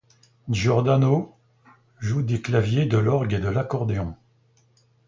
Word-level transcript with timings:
Giordano 0.49 1.35
joue 1.99 2.23
des 2.23 2.41
claviers, 2.41 2.87
de 2.87 2.97
l'orgue 2.97 3.33
et 3.33 3.39
de 3.39 3.49
l'accordéon. 3.49 4.15